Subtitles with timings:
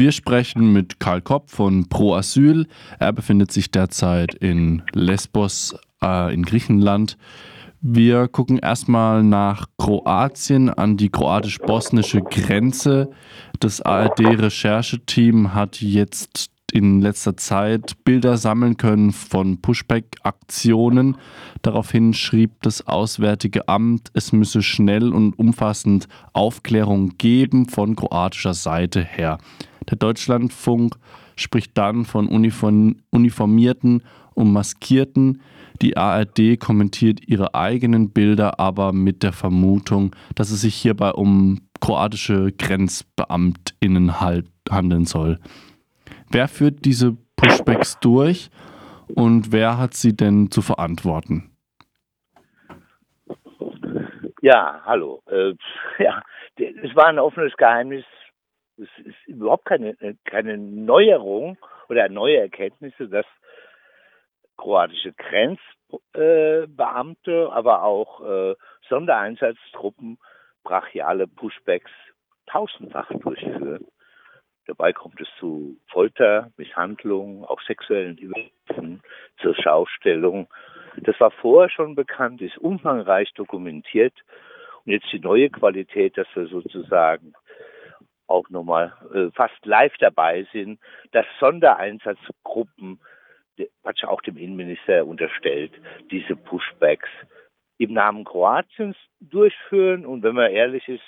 [0.00, 2.66] Wir sprechen mit Karl Kopp von Pro Asyl.
[2.98, 7.18] Er befindet sich derzeit in Lesbos äh, in Griechenland.
[7.82, 13.10] Wir gucken erstmal nach Kroatien an die kroatisch-bosnische Grenze.
[13.58, 21.18] Das ARD-Rechercheteam hat jetzt in letzter Zeit Bilder sammeln können von Pushback-Aktionen.
[21.60, 29.02] Daraufhin schrieb das Auswärtige Amt, es müsse schnell und umfassend Aufklärung geben von kroatischer Seite
[29.02, 29.36] her.
[29.90, 30.94] Der Deutschlandfunk
[31.36, 34.02] spricht dann von uniformierten
[34.34, 35.42] und maskierten.
[35.82, 41.60] Die ARD kommentiert ihre eigenen Bilder aber mit der Vermutung, dass es sich hierbei um
[41.80, 45.38] kroatische Grenzbeamtinnen handeln soll.
[46.30, 48.50] Wer führt diese Pushbacks durch
[49.14, 51.50] und wer hat sie denn zu verantworten?
[54.42, 55.22] Ja, hallo.
[55.26, 55.54] Äh,
[56.02, 56.22] ja,
[56.56, 58.04] es war ein offenes Geheimnis.
[58.80, 61.58] Es ist überhaupt keine, keine Neuerung
[61.88, 63.26] oder neue Erkenntnisse, dass
[64.56, 68.54] kroatische Grenzbeamte, aber auch äh,
[68.88, 70.18] Sondereinsatztruppen
[70.62, 71.90] brachiale Pushbacks
[72.46, 73.86] tausendfach durchführen.
[74.66, 79.02] Dabei kommt es zu Folter, Misshandlungen, auch sexuellen Übergriffen,
[79.40, 80.48] zur Schaustellung.
[80.98, 84.12] Das war vorher schon bekannt, ist umfangreich dokumentiert.
[84.84, 87.34] Und jetzt die neue Qualität, dass wir sozusagen
[88.30, 90.78] auch nochmal äh, fast live dabei sind,
[91.12, 93.00] dass Sondereinsatzgruppen,
[93.82, 95.72] was auch dem Innenminister unterstellt,
[96.10, 97.08] diese Pushbacks
[97.78, 100.06] im Namen Kroatiens durchführen.
[100.06, 101.02] Und wenn man ehrlich ist,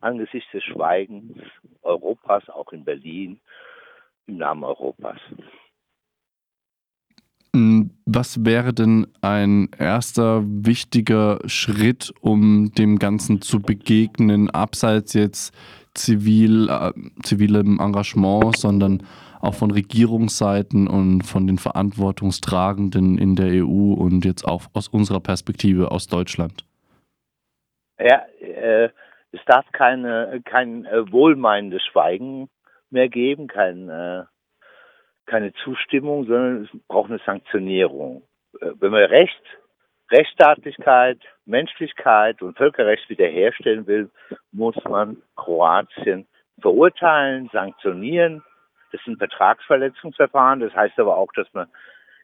[0.00, 1.38] angesichts des Schweigens
[1.82, 3.40] Europas, auch in Berlin,
[4.26, 5.18] im Namen Europas.
[7.54, 15.54] Hm, was wäre denn ein erster wichtiger Schritt, um dem Ganzen zu begegnen, abseits jetzt
[15.94, 16.92] zivil, äh,
[17.22, 19.02] zivilem Engagement, sondern
[19.40, 25.20] auch von Regierungsseiten und von den Verantwortungstragenden in der EU und jetzt auch aus unserer
[25.20, 26.64] Perspektive aus Deutschland?
[27.98, 28.88] Ja, äh,
[29.32, 32.48] es darf keine, kein äh, wohlmeinendes Schweigen
[32.90, 34.24] mehr geben, kein, äh,
[35.26, 38.22] keine Zustimmung, sondern es braucht eine Sanktionierung.
[38.60, 39.42] Äh, wenn man Recht,
[40.10, 44.10] Rechtsstaatlichkeit, Menschlichkeit und Völkerrecht wiederherstellen will,
[44.52, 46.26] muss man Kroatien
[46.60, 48.42] verurteilen, sanktionieren.
[48.92, 50.60] Das sind Vertragsverletzungsverfahren.
[50.60, 51.68] Das heißt aber auch, dass man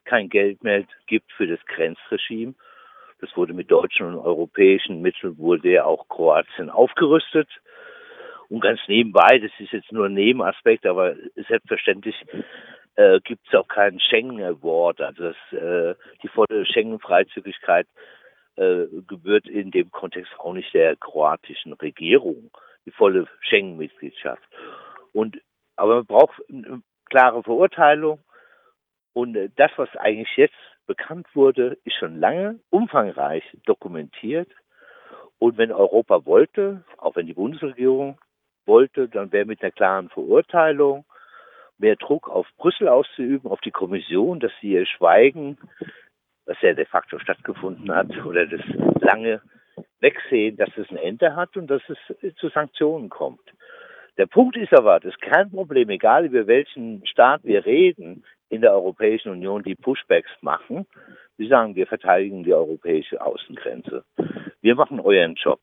[0.04, 2.54] kein Geld mehr gibt für das Grenzregime.
[3.20, 7.48] Das wurde mit deutschen und europäischen Mitteln wurde ja auch Kroatien aufgerüstet.
[8.48, 11.14] Und ganz nebenbei, das ist jetzt nur ein Nebenaspekt, aber
[11.48, 12.16] selbstverständlich
[13.00, 15.00] äh, gibt es auch keinen Schengen Award.
[15.00, 17.86] Also das, äh, die volle Schengen-Freizügigkeit
[18.56, 22.50] äh, gebührt in dem Kontext auch nicht der kroatischen Regierung,
[22.84, 24.42] die volle Schengen-Mitgliedschaft.
[25.76, 28.20] Aber man braucht eine klare Verurteilung.
[29.14, 30.54] Und äh, das, was eigentlich jetzt
[30.86, 34.50] bekannt wurde, ist schon lange umfangreich dokumentiert.
[35.38, 38.18] Und wenn Europa wollte, auch wenn die Bundesregierung
[38.66, 41.06] wollte, dann wäre mit einer klaren Verurteilung
[41.80, 45.58] mehr Druck auf Brüssel auszuüben, auf die Kommission, dass sie ihr Schweigen,
[46.46, 48.60] was ja de facto stattgefunden hat, oder das
[49.00, 49.40] lange
[50.00, 53.40] Wegsehen, dass es ein Ende hat und dass es zu Sanktionen kommt.
[54.16, 59.30] Der Punkt ist aber, das Kernproblem, egal über welchen Staat wir reden, in der Europäischen
[59.30, 60.86] Union, die Pushbacks machen.
[61.38, 64.04] Sie sagen, wir verteidigen die europäische Außengrenze.
[64.60, 65.60] Wir machen euren Job.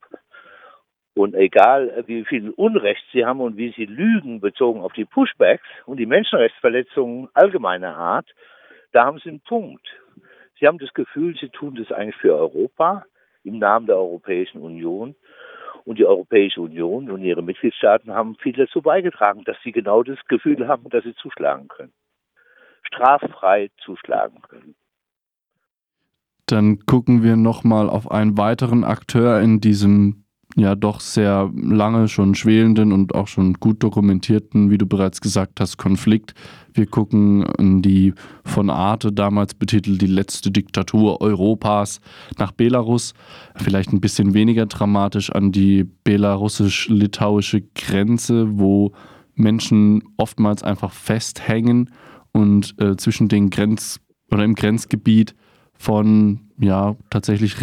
[1.17, 5.65] Und egal, wie viel Unrecht sie haben und wie sie lügen bezogen auf die Pushbacks
[5.85, 8.27] und die Menschenrechtsverletzungen allgemeiner Art,
[8.91, 9.87] da haben sie einen Punkt.
[10.59, 13.05] Sie haben das Gefühl, sie tun das eigentlich für Europa
[13.43, 15.15] im Namen der Europäischen Union.
[15.85, 20.19] Und die Europäische Union und ihre Mitgliedstaaten haben viel dazu beigetragen, dass sie genau das
[20.27, 21.93] Gefühl haben, dass sie zuschlagen können
[22.87, 24.75] straffrei zuschlagen können.
[26.45, 30.23] Dann gucken wir nochmal auf einen weiteren Akteur in diesem
[30.57, 35.59] ja doch sehr lange schon schwelenden und auch schon gut dokumentierten, wie du bereits gesagt
[35.59, 36.33] hast, Konflikt.
[36.73, 38.13] Wir gucken in die
[38.43, 42.01] von Arte damals betitelt die letzte Diktatur Europas
[42.39, 43.13] nach Belarus.
[43.55, 48.93] Vielleicht ein bisschen weniger dramatisch an die belarussisch-litauische Grenze, wo
[49.35, 51.91] Menschen oftmals einfach festhängen
[52.31, 53.99] und äh, zwischen den Grenz-
[54.31, 55.35] oder im Grenzgebiet
[55.73, 57.61] von ja tatsächlich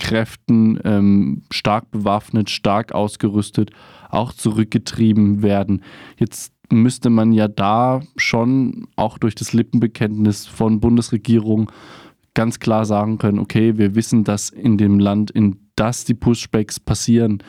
[0.00, 3.70] Regierungskräften ähm, stark bewaffnet, stark ausgerüstet,
[4.08, 5.82] auch zurückgetrieben werden.
[6.18, 11.70] Jetzt müsste man ja da schon auch durch das Lippenbekenntnis von Bundesregierung
[12.34, 16.78] ganz klar sagen können, okay, wir wissen, dass in dem Land, in das die Pushbacks
[16.78, 17.42] passieren,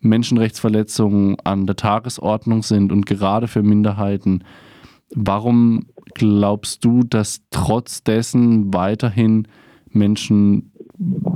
[0.00, 4.44] Menschenrechtsverletzungen an der Tagesordnung sind und gerade für Minderheiten.
[5.14, 9.46] Warum glaubst du, dass trotz dessen weiterhin
[9.94, 10.72] Menschen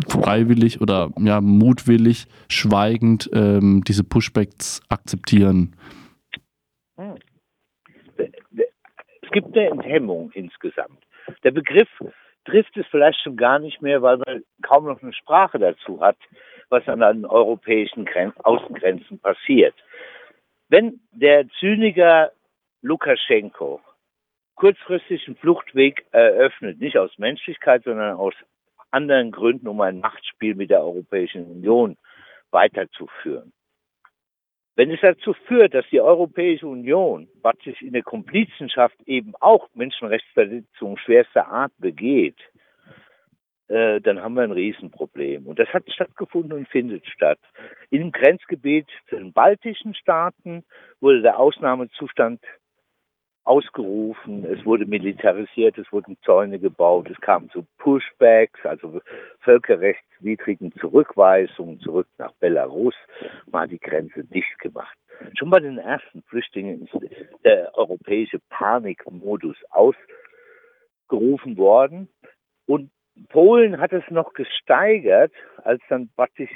[0.09, 5.77] freiwillig oder ja, mutwillig schweigend ähm, diese Pushbacks akzeptieren?
[6.97, 7.17] Hm.
[8.17, 11.05] Es gibt eine Enthemmung insgesamt.
[11.45, 11.89] Der Begriff
[12.45, 16.17] trifft es vielleicht schon gar nicht mehr, weil man kaum noch eine Sprache dazu hat,
[16.71, 19.75] was an den europäischen Grenz Außengrenzen passiert.
[20.69, 22.33] Wenn der Zyniker
[22.83, 23.81] Lukaschenko
[24.55, 28.35] kurzfristig einen Fluchtweg eröffnet, nicht aus Menschlichkeit, sondern aus
[28.91, 31.97] anderen Gründen, um ein Machtspiel mit der Europäischen Union
[32.51, 33.53] weiterzuführen.
[34.77, 40.99] Wenn es dazu führt, dass die Europäische Union praktisch in der Komplizenschaft eben auch Menschenrechtsverletzungen
[40.99, 42.39] schwerster Art begeht,
[43.69, 45.47] äh, dann haben wir ein Riesenproblem.
[45.47, 47.41] Und das hat stattgefunden und findet statt.
[47.91, 50.65] Im Grenzgebiet zu den baltischen Staaten
[51.01, 52.41] wurde der Ausnahmezustand
[53.49, 59.01] ausgerufen, es wurde militarisiert, es wurden Zäune gebaut, es kam zu Pushbacks, also
[59.41, 62.95] völkerrechtswidrigen Zurückweisungen zurück nach Belarus,
[63.47, 64.95] war die Grenze dicht gemacht.
[65.39, 66.95] Schon bei den ersten Flüchtlingen ist
[67.43, 72.09] der europäische Panikmodus ausgerufen worden
[72.67, 72.91] und
[73.31, 75.33] Polen hat es noch gesteigert,
[75.65, 76.51] als dann praktisch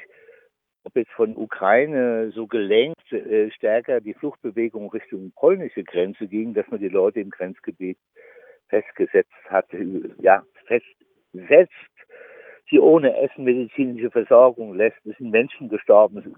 [0.85, 6.69] ob jetzt von Ukraine so gelenkt äh, stärker die Fluchtbewegung Richtung polnische Grenze ging, dass
[6.69, 7.99] man die Leute im Grenzgebiet
[8.69, 9.67] festgesetzt hat,
[10.21, 11.73] ja, festsetzt,
[12.71, 14.97] sie ohne Essen medizinische Versorgung lässt.
[15.05, 16.35] Es sind Menschen gestorben.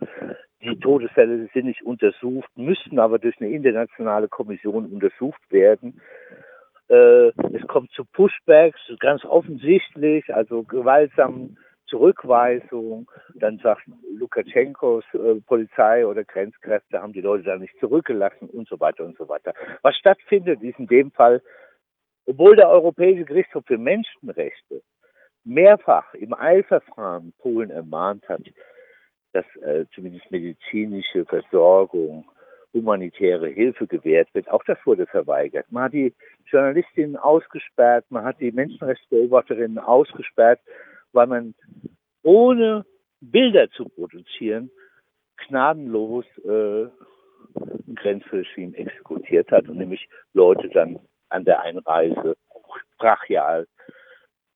[0.63, 6.01] Die Todesfälle sind nicht untersucht, müssten aber durch eine internationale Kommission untersucht werden.
[6.89, 11.57] Äh, es kommt zu Pushbacks, ganz offensichtlich, also gewaltsam
[11.95, 13.09] Zurückweisung.
[13.37, 13.83] Dann sagt
[14.19, 19.17] Lukaschenkos äh, Polizei oder Grenzkräfte haben die Leute da nicht zurückgelassen und so weiter und
[19.17, 19.55] so weiter.
[19.83, 21.41] Was stattfindet, ist in dem Fall,
[22.27, 24.83] obwohl der Europäische Gerichtshof für Menschenrechte
[25.45, 28.43] mehrfach im Eilverfahren Polen ermahnt hat,
[29.33, 32.29] dass äh, zumindest medizinische Versorgung,
[32.73, 34.51] humanitäre Hilfe gewährt wird.
[34.51, 35.71] Auch das wurde verweigert.
[35.71, 36.13] Man hat die
[36.47, 40.59] Journalistinnen ausgesperrt, man hat die Menschenrechtsbeobachterinnen ausgesperrt,
[41.15, 41.55] weil man
[42.23, 42.85] ohne
[43.21, 44.71] Bilder zu produzieren
[45.49, 46.87] gnadenlos äh,
[47.95, 52.37] Grenzregime exekutiert hat und nämlich Leute dann an der Einreise
[52.99, 53.67] brachial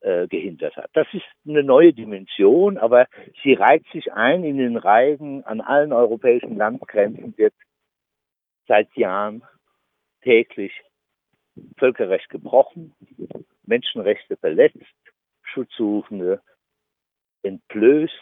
[0.00, 0.90] äh, gehindert hat.
[0.92, 3.06] Das ist eine neue Dimension, aber
[3.42, 7.54] sie reiht sich ein in den Reigen an allen europäischen Landgrenzen, wird
[8.66, 9.42] seit Jahren
[10.22, 10.72] täglich
[11.78, 12.94] Völkerrecht gebrochen,
[13.64, 14.78] Menschenrechte verletzt,
[15.52, 16.42] Schutzsuchende
[17.42, 18.12] entblößt,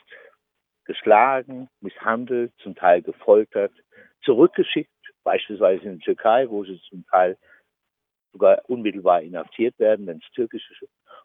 [0.85, 3.73] geschlagen, misshandelt, zum Teil gefoltert,
[4.23, 4.91] zurückgeschickt,
[5.25, 7.37] beispielsweise in die Türkei, wo sie zum Teil
[8.33, 10.75] sogar unmittelbar inhaftiert werden, wenn es türkische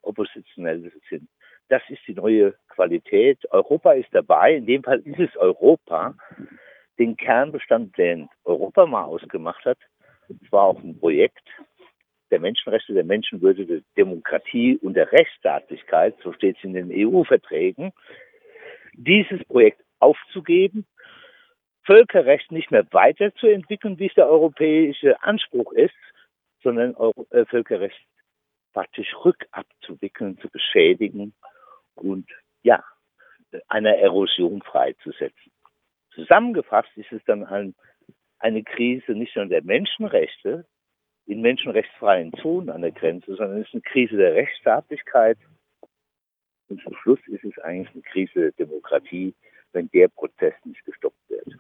[0.02, 1.30] Oppositionelle sind.
[1.70, 3.40] Das ist die neue Qualität.
[3.52, 6.16] Europa ist dabei, in dem Fall ist es Europa,
[6.98, 9.78] den Kernbestand, den Europa mal ausgemacht hat.
[10.28, 11.48] Es war auch ein Projekt,
[12.42, 17.94] Menschenrechte, der Menschenwürde, der Demokratie und der Rechtsstaatlichkeit, so steht es in den EU-Verträgen,
[18.94, 20.86] dieses Projekt aufzugeben,
[21.84, 25.96] Völkerrecht nicht mehr weiterzuentwickeln, wie es der europäische Anspruch ist,
[26.62, 26.96] sondern
[27.32, 28.00] äh, Völkerrecht
[28.74, 31.34] praktisch rückabzuwickeln, zu beschädigen
[31.96, 32.30] und
[32.64, 32.84] ja,
[33.68, 35.52] einer Erosion freizusetzen.
[36.14, 37.76] Zusammengefasst ist es dann ein,
[38.40, 40.66] eine Krise nicht nur der Menschenrechte,
[41.26, 45.38] in menschenrechtsfreien Zonen an der Grenze, sondern es ist eine Krise der Rechtsstaatlichkeit.
[46.70, 49.34] Und zum Schluss ist es eigentlich eine Krise der Demokratie,
[49.74, 51.58] wenn der Prozess nicht gestoppt wird.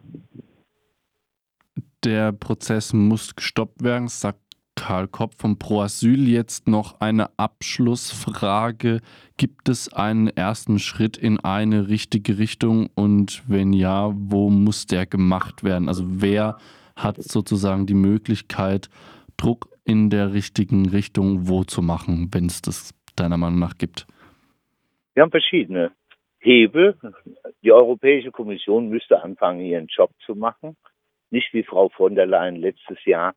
[2.03, 4.39] Der Prozess muss gestoppt werden, sagt
[4.75, 6.27] Karl Kopp vom Pro Asyl.
[6.27, 9.01] Jetzt noch eine Abschlussfrage.
[9.37, 12.89] Gibt es einen ersten Schritt in eine richtige Richtung?
[12.95, 15.87] Und wenn ja, wo muss der gemacht werden?
[15.87, 16.57] Also wer
[16.95, 18.89] hat sozusagen die Möglichkeit,
[19.41, 24.05] Druck in der richtigen Richtung wo zu machen, wenn es das deiner Meinung nach gibt?
[25.13, 25.91] Wir haben verschiedene
[26.39, 26.97] Hebel.
[27.63, 30.77] Die Europäische Kommission müsste anfangen, ihren Job zu machen.
[31.29, 33.33] Nicht wie Frau von der Leyen letztes Jahr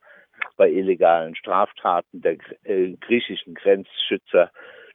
[0.57, 4.51] bei illegalen Straftaten der äh, griechischen Grenzschützer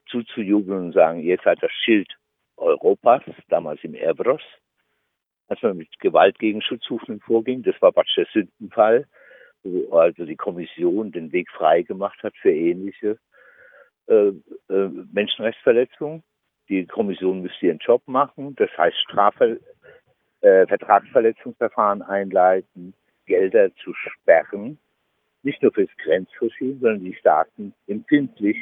[0.06, 2.08] zuzujubeln und sagen, ihr seid das Schild
[2.56, 4.42] Europas, damals im Erbros,
[5.48, 7.62] als man mit Gewalt gegen Schutzsuchenden vorging.
[7.62, 9.06] Das war praktisch der Sündenfall
[9.90, 13.18] also die Kommission den Weg frei gemacht hat für ähnliche
[14.06, 14.32] äh,
[14.68, 16.22] äh, Menschenrechtsverletzungen.
[16.68, 19.56] Die Kommission müsste ihren Job machen, das heißt Strafver
[20.40, 22.94] äh, Vertragsverletzungsverfahren einleiten,
[23.26, 24.78] Gelder zu sperren,
[25.42, 28.56] nicht nur fürs Grenzregime, sondern die Staaten empfindlich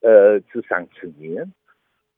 [0.00, 1.54] äh, zu sanktionieren.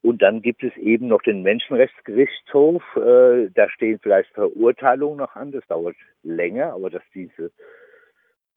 [0.02, 2.82] Und dann gibt es eben noch den Menschenrechtsgerichtshof.
[2.96, 5.52] Äh, da stehen vielleicht Verurteilungen noch an.
[5.52, 5.94] Das dauert
[6.24, 7.52] länger, aber dass diese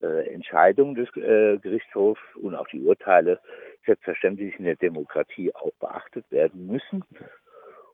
[0.02, 3.40] äh, Entscheidungen des äh, Gerichtshofs und auch die Urteile
[3.86, 7.04] selbstverständlich in der Demokratie auch beachtet werden müssen.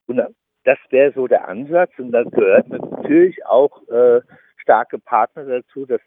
[0.08, 0.22] Und
[0.64, 1.92] das wäre so der Ansatz.
[1.98, 4.22] Und da gehört natürlich auch äh,
[4.56, 6.00] starke Partner dazu, dass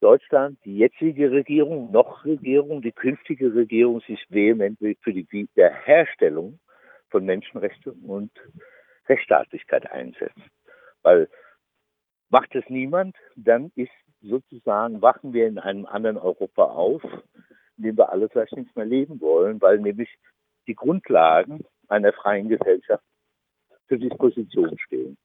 [0.00, 6.58] Deutschland, die jetzige Regierung, noch Regierung, die künftige Regierung sich vehement für die Wiederherstellung
[7.16, 8.30] von Menschenrechten und
[9.08, 10.38] Rechtsstaatlichkeit einsetzt.
[11.02, 11.30] Weil
[12.28, 17.02] macht es niemand, dann ist sozusagen, wachen wir in einem anderen Europa auf,
[17.78, 20.10] in dem wir alle vielleicht nicht mehr leben wollen, weil nämlich
[20.66, 23.04] die Grundlagen einer freien Gesellschaft
[23.88, 25.16] zur Disposition stehen.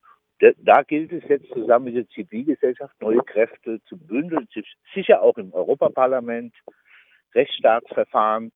[0.60, 4.48] Da gilt es jetzt zusammen mit der Zivilgesellschaft neue Kräfte zu bündeln,
[4.94, 6.56] sicher auch im Europaparlament,
[7.36, 8.54] Rechtsstaatsverfahren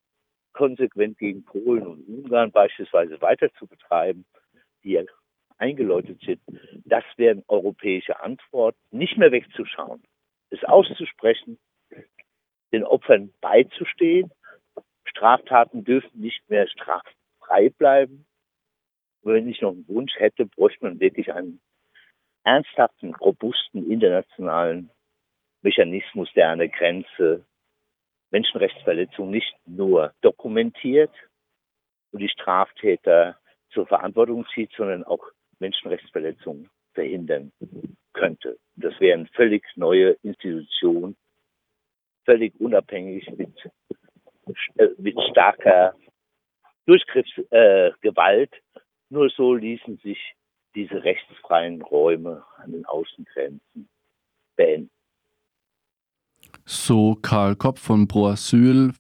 [0.55, 4.25] konsequent gegen Polen und Ungarn beispielsweise weiter zu betreiben,
[4.83, 5.05] die
[5.57, 6.41] eingeläutet sind.
[6.85, 10.01] Das wären europäische Antworten, nicht mehr wegzuschauen,
[10.50, 11.57] es auszusprechen,
[12.71, 14.31] den Opfern beizustehen.
[15.05, 18.25] Straftaten dürfen nicht mehr straffrei bleiben.
[19.21, 21.59] Wenn ich noch einen Wunsch hätte, bräuchte man wirklich einen
[22.43, 24.89] ernsthaften, robusten internationalen
[25.62, 27.45] Mechanismus, der eine Grenze
[28.32, 31.12] Menschenrechtsverletzungen nicht nur dokumentiert
[32.12, 33.38] und die Straftäter
[33.72, 35.24] zur Verantwortung zieht, sondern auch
[35.60, 37.51] Menschenrechtsverletzungen verhindern
[38.13, 38.58] könnte.
[38.75, 41.15] Das wäre eine völlig neue Institution,
[42.24, 43.53] völlig unabhängig mit,
[44.77, 45.96] äh, mit starker
[46.86, 48.53] Durchgriffsgewalt.
[48.53, 48.79] Äh,
[49.10, 50.20] Nur so ließen sich
[50.74, 53.89] diese rechtsfreien Räume an den Außengrenzen
[54.55, 54.89] beenden.
[56.67, 58.93] So Karl Kopp von Pro Asyl.